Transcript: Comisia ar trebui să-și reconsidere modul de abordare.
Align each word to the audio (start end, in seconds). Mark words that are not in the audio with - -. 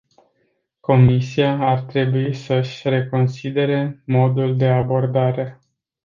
Comisia 0.79 1.51
ar 1.59 1.81
trebui 1.81 2.33
să-și 2.33 2.89
reconsidere 2.89 4.01
modul 4.05 4.57
de 4.57 4.67
abordare. 4.67 5.59